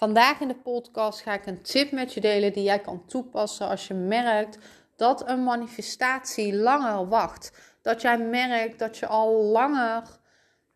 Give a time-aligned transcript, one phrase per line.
[0.00, 3.68] Vandaag in de podcast ga ik een tip met je delen die jij kan toepassen
[3.68, 4.58] als je merkt
[4.96, 7.52] dat een manifestatie langer wacht.
[7.82, 10.02] Dat jij merkt dat je al langer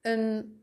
[0.02, 0.60] een,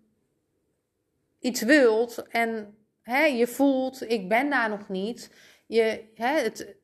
[1.39, 5.31] iets wilt en hè, je voelt, ik ben daar nog niet.
[5.67, 6.75] Je, hè, het,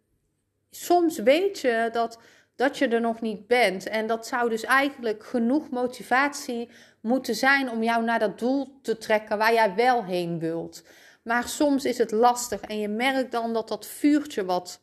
[0.69, 2.19] soms weet je dat,
[2.55, 3.87] dat je er nog niet bent.
[3.87, 6.69] En dat zou dus eigenlijk genoeg motivatie
[7.01, 10.83] moeten zijn om jou naar dat doel te trekken waar jij wel heen wilt.
[11.27, 14.81] Maar soms is het lastig en je merkt dan dat dat vuurtje wat,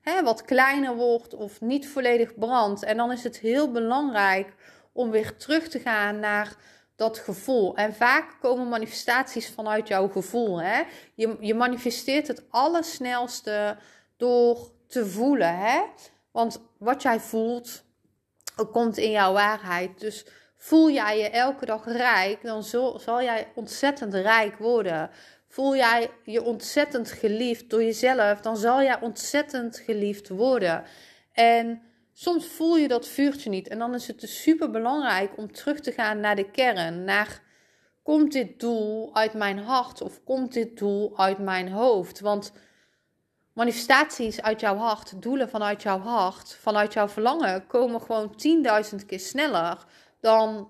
[0.00, 2.82] hè, wat kleiner wordt of niet volledig brandt.
[2.82, 4.54] En dan is het heel belangrijk
[4.92, 6.56] om weer terug te gaan naar
[6.96, 7.76] dat gevoel.
[7.76, 10.60] En vaak komen manifestaties vanuit jouw gevoel.
[10.60, 10.82] Hè?
[11.14, 13.76] Je, je manifesteert het allersnelste
[14.16, 15.56] door te voelen.
[15.56, 15.80] Hè?
[16.30, 17.84] Want wat jij voelt,
[18.72, 20.00] komt in jouw waarheid.
[20.00, 25.10] Dus voel jij je elke dag rijk, dan zal, zal jij ontzettend rijk worden.
[25.48, 30.84] Voel jij je ontzettend geliefd door jezelf, dan zal jij ontzettend geliefd worden.
[31.32, 31.82] En
[32.12, 33.68] soms voel je dat vuurtje niet.
[33.68, 37.04] En dan is het dus super belangrijk om terug te gaan naar de kern.
[37.04, 37.42] Naar
[38.02, 42.20] komt dit doel uit mijn hart of komt dit doel uit mijn hoofd?
[42.20, 42.52] Want
[43.52, 48.34] manifestaties uit jouw hart, doelen vanuit jouw hart, vanuit jouw verlangen, komen gewoon
[48.92, 49.84] 10.000 keer sneller
[50.20, 50.68] dan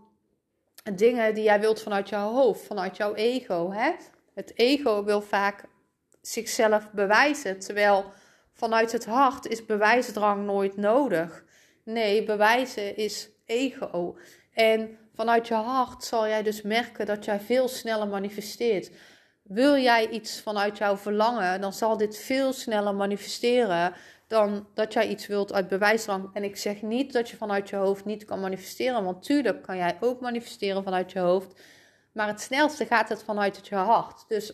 [0.95, 3.73] dingen die jij wilt vanuit jouw hoofd, vanuit jouw ego.
[3.73, 3.91] Hè?
[4.39, 5.65] Het ego wil vaak
[6.21, 8.05] zichzelf bewijzen, terwijl
[8.53, 11.45] vanuit het hart is bewijsdrang nooit nodig.
[11.85, 14.19] Nee, bewijzen is ego.
[14.53, 18.91] En vanuit je hart zal jij dus merken dat jij veel sneller manifesteert.
[19.43, 23.93] Wil jij iets vanuit jouw verlangen, dan zal dit veel sneller manifesteren
[24.27, 26.31] dan dat jij iets wilt uit bewijsdrang.
[26.33, 29.77] En ik zeg niet dat je vanuit je hoofd niet kan manifesteren, want tuurlijk kan
[29.77, 31.61] jij ook manifesteren vanuit je hoofd.
[32.13, 34.25] Maar het snelste gaat het vanuit het je hart.
[34.29, 34.53] Dus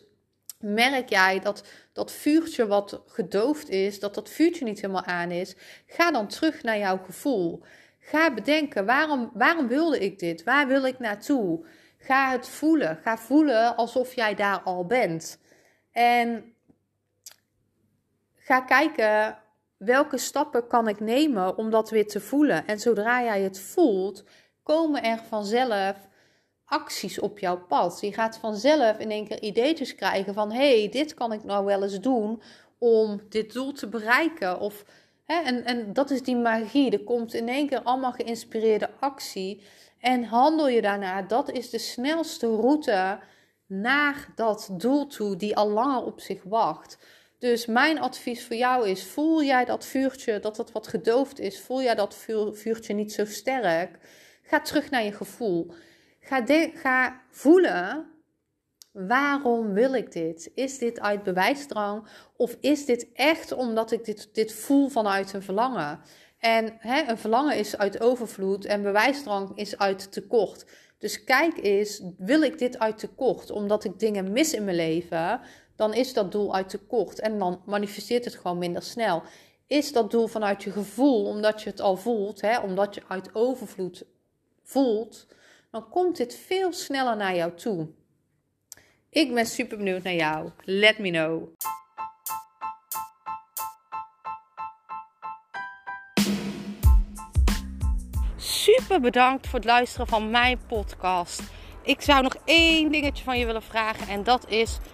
[0.59, 5.56] merk jij dat dat vuurtje wat gedoofd is, dat dat vuurtje niet helemaal aan is,
[5.87, 7.62] ga dan terug naar jouw gevoel.
[8.00, 10.44] Ga bedenken, waarom, waarom wilde ik dit?
[10.44, 11.66] Waar wil ik naartoe?
[11.98, 12.98] Ga het voelen.
[13.03, 15.38] Ga voelen alsof jij daar al bent.
[15.92, 16.54] En
[18.34, 19.38] ga kijken
[19.76, 22.66] welke stappen kan ik nemen om dat weer te voelen.
[22.66, 24.25] En zodra jij het voelt,
[24.62, 25.97] komen er vanzelf
[26.64, 27.98] acties op jouw pad.
[28.00, 30.52] Je gaat vanzelf in één keer ideetjes krijgen van...
[30.52, 32.42] hey, dit kan ik nou wel eens doen
[32.78, 34.60] om dit doel te bereiken.
[34.60, 34.84] Of,
[35.24, 36.91] hè, en, en dat is die magie.
[36.91, 39.62] Er komt in één keer allemaal geïnspireerde actie.
[40.00, 41.22] En handel je daarna.
[41.22, 43.19] Dat is de snelste route
[43.66, 46.98] naar dat doel toe die al langer op zich wacht.
[47.38, 51.60] Dus mijn advies voor jou is: voel jij dat vuurtje, dat dat wat gedoofd is?
[51.60, 53.98] Voel jij dat vuurtje niet zo sterk?
[54.42, 55.74] Ga terug naar je gevoel.
[56.26, 58.06] Ga, voelen,
[58.92, 60.50] waarom wil ik dit?
[60.54, 65.42] Is dit uit bewijsdrang of is dit echt omdat ik dit, dit voel vanuit een
[65.42, 66.00] verlangen?
[66.38, 70.66] En hè, een verlangen is uit overvloed en bewijsdrang is uit tekort.
[70.98, 75.41] Dus kijk eens, wil ik dit uit tekort omdat ik dingen mis in mijn leven?
[75.76, 79.22] Dan is dat doel uit tekort en dan manifesteert het gewoon minder snel.
[79.66, 83.34] Is dat doel vanuit je gevoel, omdat je het al voelt, hè, omdat je uit
[83.34, 84.06] overvloed
[84.62, 85.26] voelt,
[85.74, 87.88] dan komt dit veel sneller naar jou toe.
[89.10, 90.50] Ik ben super benieuwd naar jou.
[90.64, 91.48] Let me know.
[98.36, 101.42] Super bedankt voor het luisteren van mijn podcast.
[101.82, 104.78] Ik zou nog één dingetje van je willen vragen en dat is: